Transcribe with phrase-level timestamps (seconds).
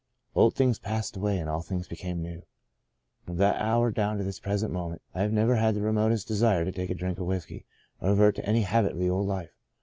[0.33, 2.41] Old things passed away, and all things became new.
[3.27, 6.65] From that hour down to this present moment, I have never had the remotest desire
[6.65, 7.67] to take a drink of whiskey,
[8.01, 9.51] or revert to any habit of the old life.